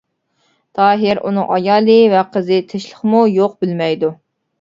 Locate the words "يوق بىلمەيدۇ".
3.35-4.11